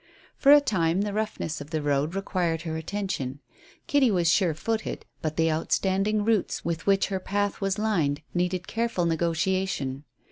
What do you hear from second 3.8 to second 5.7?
Kitty was surefooted, but the